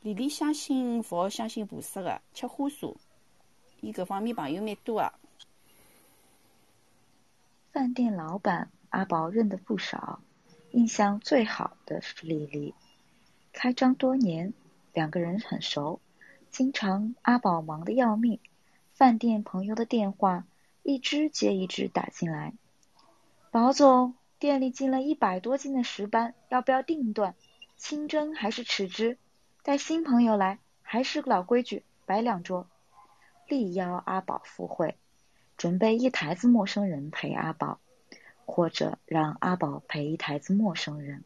[0.02, 2.96] 李丽相信佛，相信菩萨的，吃花素。
[3.82, 5.14] 伊搿方面朋友蛮多啊。
[7.74, 10.20] 饭店老板阿宝认得不少，
[10.70, 12.76] 印象最好的是丽丽。
[13.52, 14.54] 开张多年，
[14.94, 16.00] 两个人很熟，
[16.52, 18.40] 经常阿宝忙得要命，
[18.94, 20.46] 饭店朋友的电话
[20.84, 22.54] 一只接一只打进来。
[23.50, 27.34] 宝总，店里进了一百多斤的石斑，要不要定断？
[27.76, 29.18] 清蒸还是豉汁？
[29.64, 32.68] 带新朋友来，还是老规矩，摆两桌。
[33.48, 34.96] 力邀阿宝赴会，
[35.64, 37.80] 准备一台子陌生人陪阿宝，
[38.46, 41.24] 或者让阿宝陪一台子陌生人。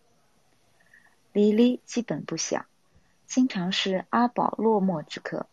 [1.33, 2.67] 李丽基本不想，
[3.25, 5.47] 经常是阿宝落寞之客。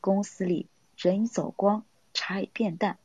[0.00, 2.98] 公司里人已走光，茶已变淡。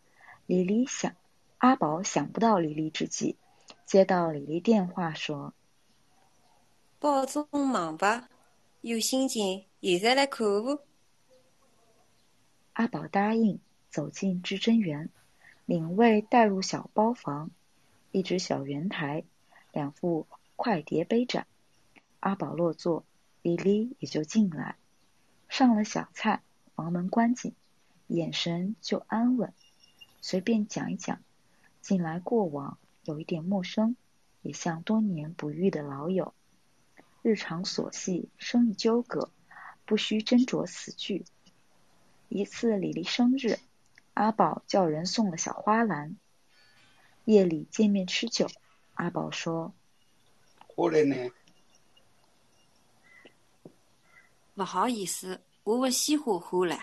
[0.46, 1.16] 李丽想，
[1.58, 3.36] 阿宝想不到李丽之际，
[3.84, 5.56] 接到李丽电话说
[7.02, 8.30] ：“宝总忙吧？
[8.82, 10.84] 有心情现在来看我？”
[12.74, 13.60] 阿宝答应，
[13.96, 15.10] 走进至真园，
[15.66, 17.50] 领位带入小包房，
[18.12, 19.24] 一只小圆台，
[19.72, 20.28] 两副
[20.58, 21.48] 快碟杯盏。
[22.20, 23.06] 阿宝落座，
[23.42, 24.76] 李丽也就进来，
[25.48, 26.42] 上了小菜，
[26.76, 27.54] 房门关紧，
[28.08, 29.54] 眼神就安稳，
[30.20, 31.22] 随便讲一讲，
[31.80, 33.96] 近来过往有一点陌生，
[34.42, 36.34] 也像多年不遇的老友。
[37.22, 39.32] 日常琐细，生意纠葛，
[39.86, 41.24] 不需斟酌词句。
[42.28, 43.58] 一次李丽生日，
[44.16, 46.18] 阿宝叫人送了小花篮。
[47.26, 48.48] 夜里见面吃酒，
[48.94, 49.74] 阿宝说
[50.68, 51.32] ：“花篮呢？
[54.56, 56.80] 不好意思，我不喜欢花篮。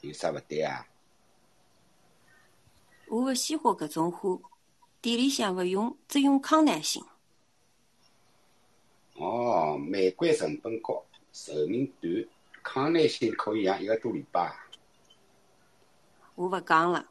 [0.00, 0.86] 有啥不对啊？
[3.08, 4.36] 我不喜欢搿种花，
[5.00, 7.04] 店里向不用，只用康乃馨。
[9.14, 12.12] 哦，玫瑰成本高，寿命短。
[12.64, 14.52] 康乃馨可以养一个多礼拜。
[16.36, 17.10] 我不讲了。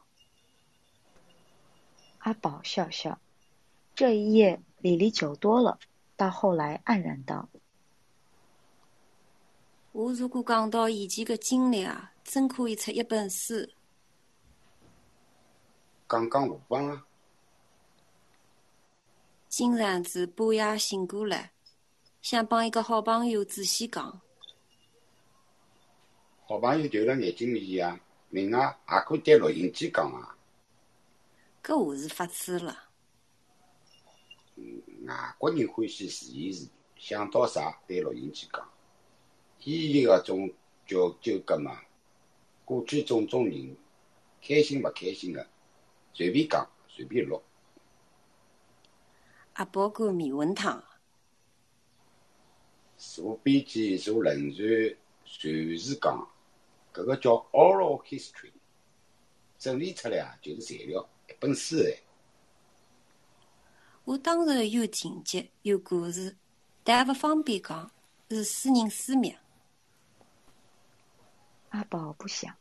[2.20, 3.20] 阿宝笑笑。
[3.94, 5.78] 这一夜，李丽酒多了，
[6.16, 7.48] 到后来黯然道
[9.92, 13.54] ：“我如果讲到以前的经历啊，真可以出一本书。
[16.08, 17.06] 讲讲何方啊？
[19.48, 21.52] 今朝子半夜醒过来，
[22.20, 24.20] 想帮一个好朋友仔细讲。
[26.46, 27.98] 好朋友就辣眼睛里啊，
[28.30, 30.36] 另外也可以对录音机讲啊。
[31.62, 32.84] 搿我是发痴了。
[35.06, 38.68] 外国人欢喜自言自语，想到啥对录音机讲。
[39.60, 40.52] 伊搿种
[40.86, 41.80] 叫纠葛嘛，
[42.64, 43.76] 过去种种人，
[44.40, 45.46] 开心勿开心个，
[46.12, 47.42] 随便讲，随便录。
[49.54, 50.82] 阿宝干面魂汤。
[52.96, 54.66] 坐飞机，坐轮船、
[55.24, 56.28] 随时讲，
[56.96, 58.50] 搿个叫 oral history，
[59.58, 61.94] 整理出来啊，就是材料，一本书哎。
[64.04, 66.34] 我当然有情节，有故事，
[66.82, 67.90] 但勿方便讲，
[68.30, 69.36] 是私人私密。
[71.68, 72.56] 阿宝不想，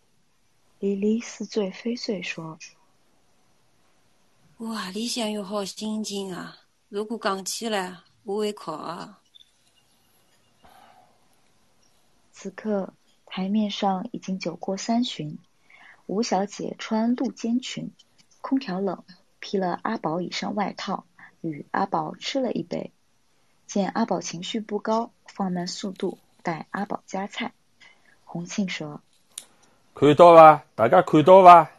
[0.80, 2.60] 李黎似醉非醉说
[4.58, 6.58] ：“我何里想有好心情啊？
[6.90, 9.22] 如果讲起来，我会哭啊。”
[12.34, 12.94] 此刻
[13.36, 15.40] 台面上已经酒过三巡，
[16.06, 17.92] 吴小姐穿露肩裙，
[18.40, 19.04] 空调冷，
[19.42, 21.04] 披了阿宝以上外套。
[21.42, 22.94] 与阿宝吃了一杯，
[23.68, 27.52] 见阿宝情绪不高，放慢速度带阿宝夹菜。
[28.24, 29.02] 洪庆说
[29.94, 30.64] ：“看到吧？
[30.74, 31.70] 大家看到吧？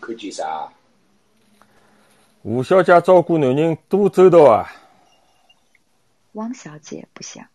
[0.00, 0.72] 看见啥？
[2.42, 4.68] 吴小姐照顾男人多周到啊！”
[6.34, 7.46] 汪小姐不想。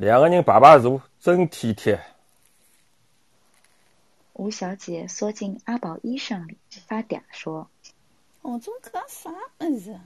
[0.00, 2.00] 两个人排排坐，真体贴。
[4.32, 7.68] 吴小姐缩进阿宝衣裳里，发嗲说
[8.40, 10.00] ：“我总干啥么子？”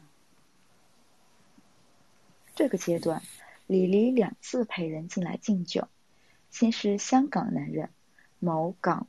[2.57, 3.22] 这个阶段，
[3.68, 5.87] 李黎两次陪人进来敬酒，
[6.50, 7.88] 先是香港男人，
[8.40, 9.07] 某港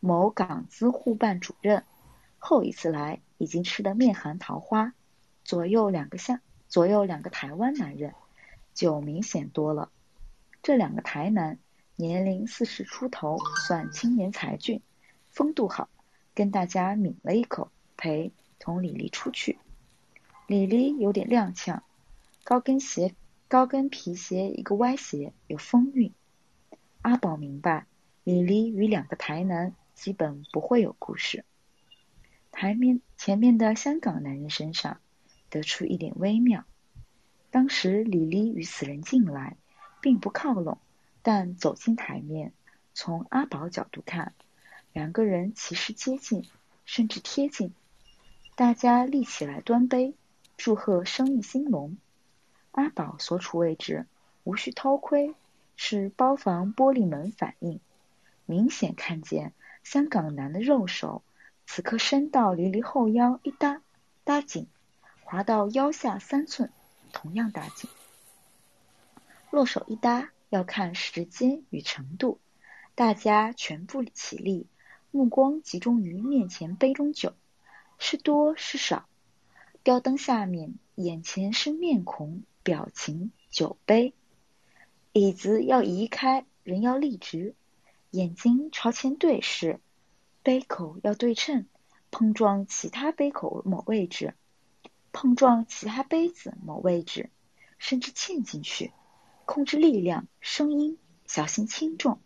[0.00, 1.82] 某港资互办主任，
[2.38, 4.92] 后一次来已经吃得面含桃花，
[5.44, 8.14] 左右两个香左右两个台湾男人，
[8.74, 9.90] 酒明显多了。
[10.62, 11.58] 这两个台男。
[11.96, 14.80] 年龄四十出头，算青年才俊，
[15.28, 15.90] 风度好，
[16.34, 19.58] 跟大家抿了一口，陪同李黎出去。
[20.46, 21.80] 李黎有点踉跄，
[22.42, 23.14] 高跟鞋、
[23.48, 26.10] 高跟皮鞋一个歪斜，有风韵。
[27.02, 27.84] 阿宝明白，
[28.24, 31.44] 李黎与两个台男基本不会有故事。
[32.50, 35.00] 台面前面的香港男人身上
[35.50, 36.64] 得出一点微妙。
[37.50, 39.58] 当时李黎与此人进来，
[40.00, 40.78] 并不靠拢。
[41.22, 42.52] 但走进台面，
[42.94, 44.32] 从阿宝角度看，
[44.92, 46.48] 两个人其实接近，
[46.86, 47.74] 甚至贴近。
[48.56, 50.14] 大家立起来端杯，
[50.56, 51.98] 祝贺生意兴隆。
[52.72, 54.06] 阿宝所处位置
[54.44, 55.34] 无需偷窥，
[55.76, 57.80] 是包房玻璃门反映，
[58.46, 61.22] 明显看见香港男的肉手，
[61.66, 63.82] 此刻伸到黎黎后腰一搭，
[64.24, 64.66] 搭紧，
[65.22, 66.70] 滑到腰下三寸，
[67.12, 67.90] 同样搭紧。
[69.50, 70.30] 落手一搭。
[70.48, 72.40] 要看时间与程度，
[72.96, 74.66] 大家全部起立，
[75.12, 77.34] 目光集中于面前杯中酒，
[78.00, 79.06] 是多是少？
[79.84, 84.12] 吊灯下面，眼前是面孔、表情、酒杯。
[85.12, 87.54] 椅子要移开，人要立直，
[88.10, 89.78] 眼睛朝前对视，
[90.42, 91.66] 杯口要对称，
[92.10, 94.34] 碰撞其他杯口某位置，
[95.12, 97.30] 碰撞其他杯子某位置，
[97.78, 98.92] 甚至嵌进去。
[99.52, 102.20] 控制力量、声音，小心轻重，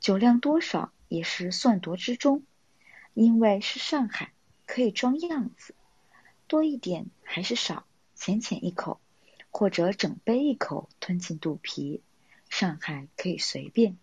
[0.00, 2.42] 酒量多少也是算夺之中。
[3.12, 4.32] 因为是上海，
[4.64, 5.74] 可以装样子，
[6.46, 7.84] 多一点还是少，
[8.14, 8.98] 浅浅一口，
[9.50, 12.00] 或者整杯一口吞进肚皮，
[12.48, 13.98] 上海可以随便。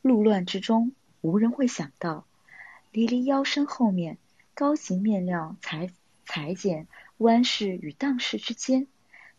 [0.00, 2.26] 路乱之中，无人会想到，
[2.90, 4.16] 离离腰身后面，
[4.54, 5.90] 高级面料裁
[6.24, 6.88] 裁剪
[7.18, 8.86] 弯饰与荡饰之间。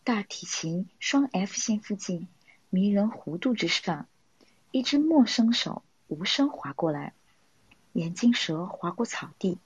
[0.06, 2.28] 大提琴双 F 线附近，
[2.70, 4.08] 迷人弧度之上，
[4.70, 7.16] 一只陌生手无声划过来，
[7.94, 9.58] 眼镜蛇划过草地，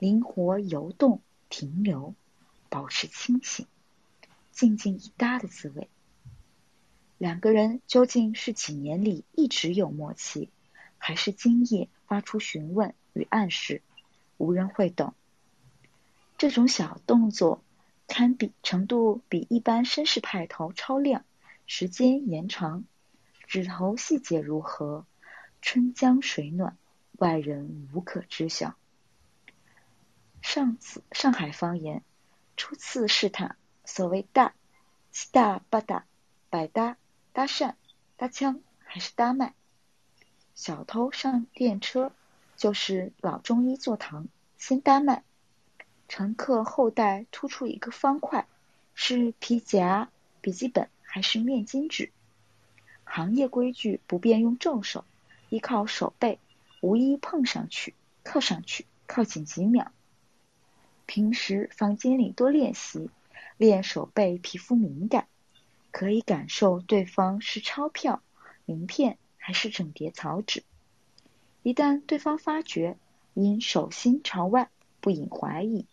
[0.00, 2.16] 灵活游动，停留，
[2.68, 3.68] 保持清醒，
[4.50, 5.88] 静静一搭的滋味。
[7.16, 10.50] 两个人究竟是几年里一直有默契，
[10.98, 13.82] 还是今夜发出询问与暗示？
[14.36, 15.14] 无人会懂。
[16.36, 17.62] 这种小动作。
[18.06, 21.24] 堪比程度比一般绅士派头超亮，
[21.66, 22.84] 时间延长，
[23.46, 25.04] 指头细节如何，
[25.60, 26.76] 春江水暖，
[27.18, 28.76] 外人无可知晓。
[30.40, 32.04] 上次上海方言
[32.56, 34.54] 初次试探，所谓大、
[35.10, 36.06] 七大、八大、
[36.48, 36.96] 百搭、
[37.32, 37.74] 搭讪、
[38.16, 39.54] 搭腔还是搭麦？
[40.54, 42.12] 小偷上电车
[42.56, 45.24] 就是老中医坐堂，先搭麦，
[46.08, 48.46] 乘客后袋突出一个方块，
[48.94, 52.10] 是皮夹、笔记本还是面巾纸？
[53.04, 55.04] 行业规矩不便用正手，
[55.48, 56.38] 依靠手背，
[56.80, 59.92] 无一碰上去、靠上去、靠近几秒。
[61.06, 63.10] 平时房间里多练习，
[63.56, 65.26] 练手背皮肤敏感，
[65.90, 68.22] 可以感受对方是钞票、
[68.64, 69.18] 名片。
[69.38, 70.64] 还是整叠草纸。
[71.62, 72.98] 一旦对方发觉，
[73.32, 75.86] 因手心朝外，不引怀疑。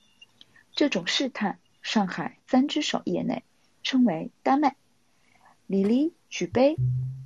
[0.75, 3.43] 这种试探，上海三只手业内
[3.83, 4.75] 称为“丹麦”。
[5.67, 6.77] 李黎举杯，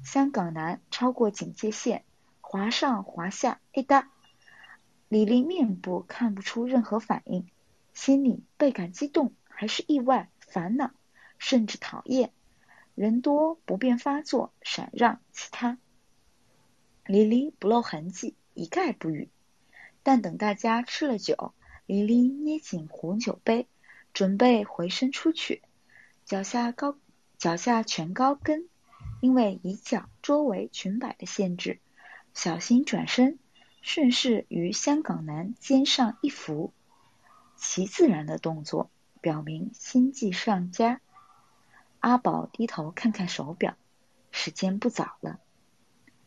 [0.03, 2.03] 香港男超过警戒线，
[2.41, 4.11] 滑上滑下一搭。
[5.07, 7.47] 李黎面部看不出任何反应，
[7.93, 10.91] 心里倍感激动，还是意外、烦恼，
[11.37, 12.33] 甚至讨厌。
[12.95, 15.77] 人多不便发作，闪让其他。
[17.05, 19.29] 李黎不露痕迹，一概不语。
[20.03, 21.53] 但等大家吃了酒，
[21.87, 23.65] 李黎捏紧红酒杯，
[24.11, 25.63] 准备回身出去，
[26.25, 26.97] 脚下高
[27.37, 28.67] 脚下全高跟，
[29.21, 31.79] 因为以脚捉为裙摆的限制，
[32.33, 33.39] 小心转身，
[33.81, 36.73] 顺势于香港男肩上一扶，
[37.55, 40.99] 其自然的动作，表明心计上佳。
[42.01, 43.77] 阿宝低头看看手表，
[44.29, 45.39] 时间不早了，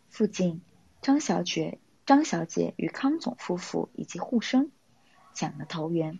[0.08, 0.62] 附近。
[1.02, 4.70] 张小姐、张小姐与康总夫妇以及护生
[5.32, 6.18] 讲了投缘，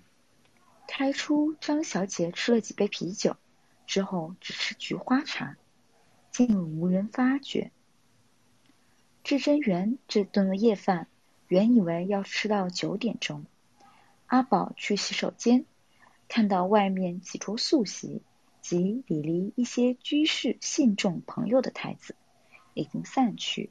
[0.88, 3.36] 开出张小姐吃了几杯啤酒，
[3.86, 5.56] 之后只吃菊花茶，
[6.30, 7.70] 竟无人发觉。
[9.22, 11.06] 至真园这顿夜饭，
[11.46, 13.44] 原以为要吃到九点钟。
[14.26, 15.66] 阿宝去洗手间，
[16.28, 18.22] 看到外面几桌素席
[18.60, 22.14] 及李黎一些居士信众朋友的台子
[22.74, 23.70] 已经散去。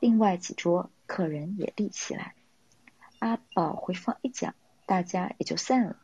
[0.00, 2.34] 另外几桌客人也立起来，
[3.22, 5.96] 阿宝回房一讲，大家也就散了。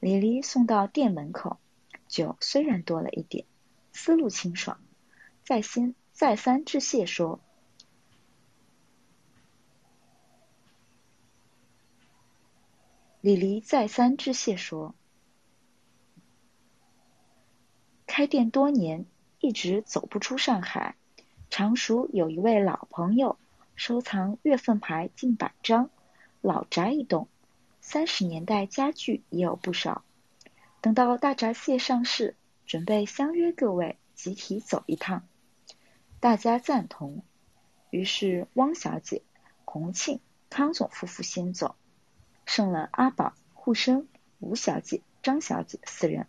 [0.00, 1.60] 李黎送到店门口，
[2.08, 3.46] 酒虽然多了一点，
[3.92, 4.80] 思路清爽，
[5.44, 7.38] 再先再三致谢说
[13.22, 14.96] ：“李黎再三致谢说，
[18.08, 19.06] 开店多年，
[19.38, 20.96] 一直走不出上海。”
[21.48, 23.38] 常熟有一位老朋友，
[23.76, 25.90] 收藏月份牌近百张，
[26.40, 27.28] 老宅一栋，
[27.80, 30.04] 三十年代家具也有不少。
[30.80, 32.34] 等到大闸蟹上市，
[32.66, 35.26] 准备相约各位集体走一趟。
[36.18, 37.22] 大家赞同，
[37.90, 39.22] 于是汪小姐、
[39.64, 41.76] 洪庆、康总夫妇先走，
[42.46, 46.26] 剩了阿宝、护生、吴小姐、张小姐四人。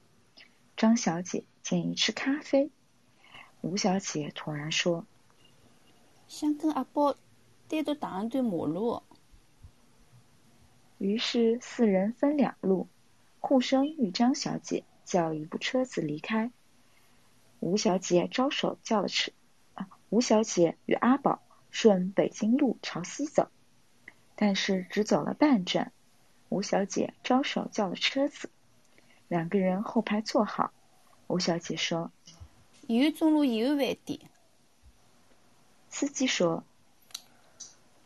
[0.76, 2.72] 张小姐建议吃咖啡，
[3.62, 5.06] 吴小姐突然说。
[6.28, 7.16] 想跟阿宝
[7.68, 9.04] 单独打一段马路，
[11.02, 12.88] 于是四人分两路。
[13.40, 16.52] 护生与张小姐叫一部车子离开，
[17.60, 19.32] 吴小姐招手叫了车。
[20.10, 21.42] 吴小姐与阿宝
[21.72, 23.50] 顺北京路朝西走，
[24.36, 25.92] 但是只走了半站，
[26.50, 28.52] 吴小姐招手叫了车子，
[29.28, 30.72] 两个人后排坐好。
[31.26, 32.12] 吴小姐说
[32.86, 34.20] ：“以后中路以后晚点。”
[35.90, 36.64] 司机说：“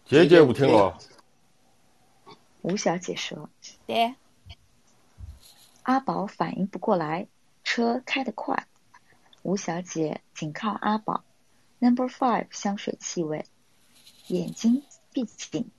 [0.08, 0.98] 姐姐不听了。”
[2.66, 3.48] 吴小姐说
[3.86, 4.16] ：“对。”
[5.84, 7.28] 阿宝反应不过来，
[7.64, 8.68] 车开得快。
[9.44, 11.24] 吴小姐紧靠阿宝
[11.78, 13.46] ，Number Five 香水气味，
[14.30, 14.82] 眼睛
[15.14, 15.70] 闭紧，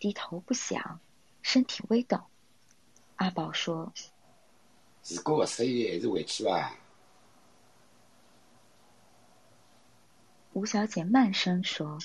[0.00, 0.98] 低头不响，
[1.42, 2.20] 身体微抖。
[3.14, 3.92] 阿宝说
[5.08, 6.76] ：“如果不适宜，还是回去吧。”
[10.54, 12.00] 吴小姐慢声说：“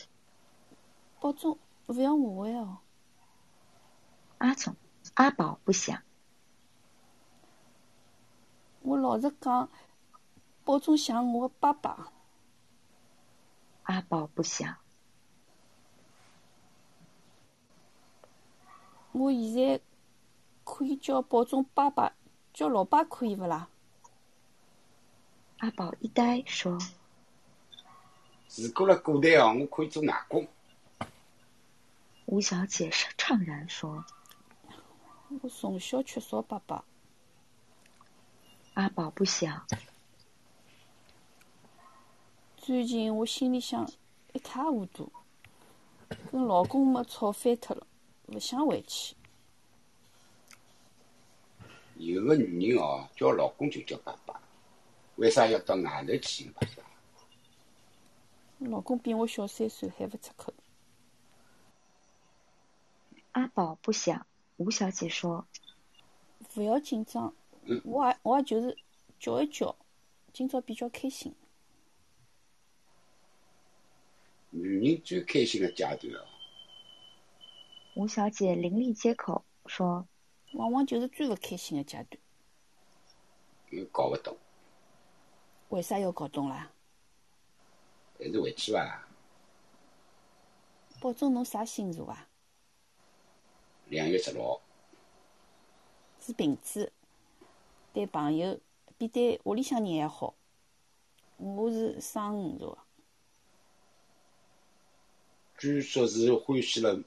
[1.20, 1.58] 保重，
[1.88, 2.78] 不要误会哦。”
[4.38, 4.76] 阿总，
[5.16, 6.02] 阿宝不想。
[8.82, 9.70] 我老实讲，
[10.64, 12.12] 宝总像我爸爸。
[13.84, 14.78] 阿宝不想。
[19.12, 19.82] 我现在
[20.64, 22.14] 可以叫宝总爸爸，
[22.54, 23.70] 叫老爸可以不啦？
[25.58, 26.78] 阿宝一呆说。
[28.56, 30.48] 如果辣古代哦，我可以做外公。
[32.26, 34.06] 吴小姐是怅然说
[35.42, 36.84] ：“我从小缺少爸爸。”
[38.76, 39.66] 阿宝不想。
[42.58, 43.90] 最近我心里想
[44.34, 45.12] 一塌糊涂，
[46.32, 47.88] 跟老公没吵翻脱了，
[48.28, 49.16] 勿想回去。
[51.96, 54.40] 有个女人哦，叫老公就叫爸爸，
[55.16, 56.84] 为啥要到外头去爸爸？
[58.60, 60.54] 老公比我小三岁，还勿出口。
[63.32, 65.48] 阿宝不想，吴小姐说
[66.56, 67.34] ：“勿要紧张，
[67.84, 68.76] 我也我也就是
[69.20, 69.76] 叫一叫，
[70.34, 71.34] 今朝比较开心。”
[74.50, 76.26] 女人最开心的阶段哦。
[77.96, 80.08] 吴小姐伶俐接口说
[80.54, 82.20] ：“往往就是最勿开心的阶段。”
[83.70, 84.36] 又搞勿懂。
[85.70, 86.72] 为啥要搞懂啦？
[88.18, 89.04] 还是回去伐？
[91.00, 92.28] 保重侬啥星座啊？
[93.90, 94.62] 两月十六号。
[96.20, 96.92] 是瓶子，
[97.94, 98.60] 对朋友
[98.98, 100.34] 比对屋里向人还好。
[101.38, 102.78] 我是双鱼座。
[105.58, 107.02] 据说是欢喜了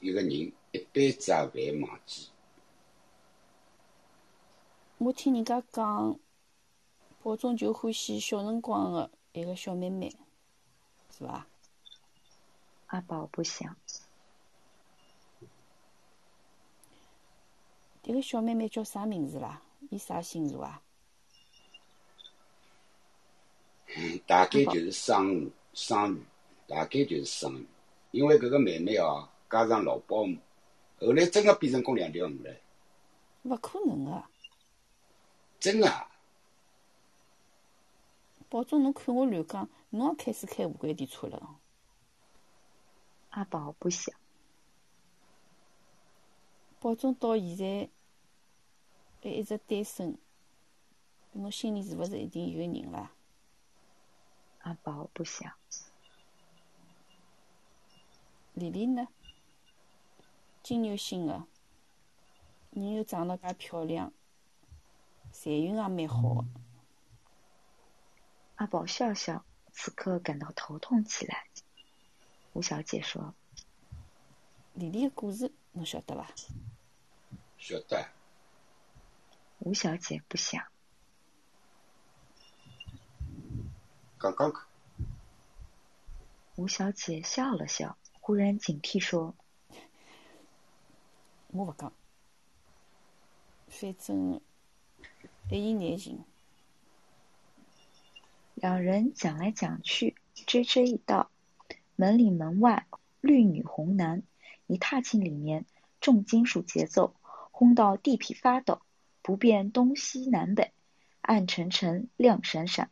[0.00, 2.28] 一个人，一辈子也勿会忘记。
[4.98, 6.18] 我听人家讲，
[7.22, 10.14] 宝总就欢喜小辰光的一个小妹妹，
[11.16, 11.46] 是伐？
[12.86, 13.76] 阿宝不想。
[18.10, 19.62] 迭个小妹妹叫啥名字啦？
[19.88, 20.82] 伊啥星座啊？
[24.26, 26.20] 大概就是双鱼，双鱼。
[26.66, 27.64] 大概就是双鱼，
[28.10, 30.36] 因为搿个妹妹哦，加上老保姆，
[30.98, 32.52] 后来真个变成公两条鱼了。
[33.44, 34.24] 勿可能个。
[35.60, 35.88] 真个。
[38.48, 41.60] 宝总，侬看我乱讲，侬也开始开无轨电车了。
[43.30, 44.12] 阿宝不想。
[46.80, 47.88] 保总到现在
[49.22, 50.16] 还一直单身，
[51.32, 53.12] 侬心里是勿是已经有人了？
[54.60, 55.52] 阿宝不想。
[58.54, 59.08] 丽丽呢？
[60.62, 61.46] 金牛星的，
[62.70, 64.12] 人又长得介漂亮，
[65.32, 66.44] 财运也蛮好。
[68.56, 71.46] 阿宝笑笑，此刻感到头痛起来。
[72.52, 73.34] 吴小姐说
[74.74, 76.26] ：“丽丽的故事侬晓得伐？”
[77.58, 78.19] 晓得。
[79.60, 80.64] 吴小姐不想。
[84.18, 84.66] 刚刚看。
[86.56, 87.96] 吴小姐笑了笑。
[88.22, 89.34] 忽然警惕说
[91.48, 91.92] ：“我不讲，
[93.66, 94.40] 反正
[95.50, 96.22] 一言难尽。”
[98.54, 101.30] 两人讲来讲去，追追一道，
[101.96, 102.86] 门里门外
[103.20, 104.22] 绿女红男，
[104.66, 105.64] 一踏进里面，
[106.00, 107.16] 重金属节奏
[107.50, 108.80] 轰到地皮发抖，
[109.30, 110.72] 不辨东西南北，
[111.20, 112.90] 暗沉沉，亮闪闪，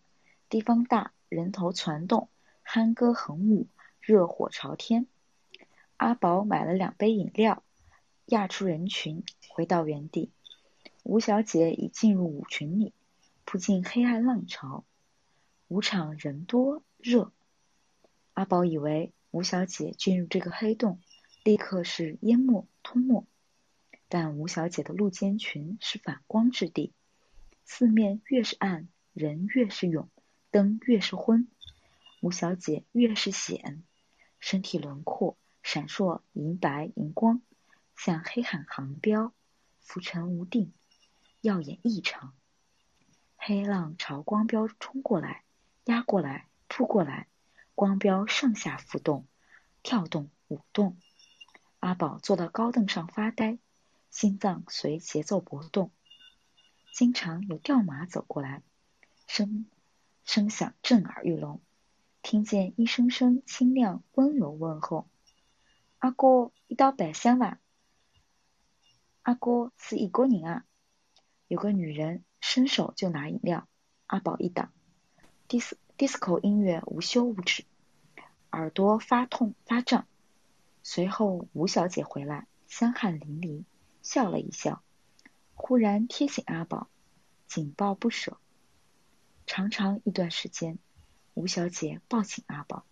[0.49, 2.28] 地方大，人头攒动，
[2.64, 3.66] 酣歌横舞，
[4.01, 5.09] 热火朝天。
[5.97, 7.64] 阿宝买了两杯饮料，
[8.26, 10.30] 压出人群，回到原地。
[11.03, 12.95] 吴小姐已进入舞群里，
[13.45, 14.84] 扑进黑暗浪潮。
[15.66, 17.32] 舞场人多热，
[18.34, 21.01] 阿宝以为吴小姐进入这个黑洞，
[21.43, 23.26] 立刻是淹没吞没。
[24.09, 26.93] 但吴小姐的露肩裙是反光质地，
[27.65, 30.09] 四面越是暗，人越是勇，
[30.51, 31.49] 灯越是昏，
[32.21, 33.83] 吴小姐越是显，
[34.41, 35.37] 身体轮廓。
[35.61, 37.43] 闪烁银白银光，
[37.95, 39.35] 像黑海航标，
[39.81, 40.73] 浮沉无定，
[41.43, 42.33] 耀眼异常。
[43.37, 45.45] 黑浪朝光标冲过来，
[45.85, 47.27] 压过来，扑过来，
[47.75, 49.27] 光标上下浮动，
[49.83, 50.97] 跳动舞动。
[51.81, 53.59] 阿宝坐到高凳上发呆，
[54.11, 55.91] 心脏随节奏搏动。
[56.93, 58.63] 经常有吊马走过来，
[59.27, 59.67] 声
[60.25, 61.61] 声响震耳欲聋，
[62.23, 65.09] 听见一声声清亮温柔问候。
[65.99, 67.61] 阿哥，一道白相伐？
[69.23, 70.65] 阿哥是一个人啊。
[71.47, 73.69] 有个女人伸手就拿饮料，
[74.07, 74.73] 阿宝一挡。
[75.49, 77.65] dis disco 音乐无休无止，
[78.51, 80.07] 耳朵发痛发胀。
[80.83, 83.65] 随后吴小姐回来，香汗淋漓，
[84.09, 84.83] 笑了一笑，
[85.55, 86.89] 忽然贴醒阿宝，
[87.47, 88.39] 紧抱不舍。
[89.45, 90.79] 长长一段时间，
[91.35, 92.87] 吴小姐抱紧阿宝，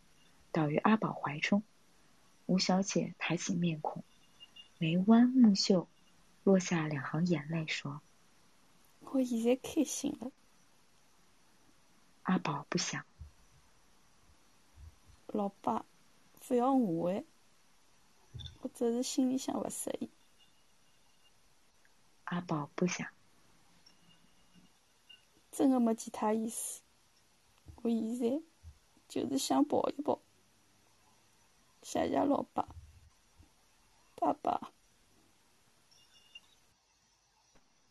[0.52, 1.62] 倒于阿宝怀中。
[2.44, 4.04] 吴小姐抬起面孔，
[4.76, 5.88] 眉弯目秀，
[6.44, 8.02] 落下两行眼泪，说
[9.00, 10.30] ：“我现在开心了。”
[12.24, 13.06] 阿宝不想。
[15.28, 15.86] 老爸，
[16.46, 17.24] 不要误会，
[18.60, 20.10] 我只是心里想不适意。
[22.26, 23.08] 阿宝不想。
[25.50, 26.82] 真的没其他意思，
[27.82, 28.42] 我现在
[29.08, 30.20] 就是想抱一抱。
[31.82, 32.68] 谢谢老爸，
[34.16, 34.72] 爸爸。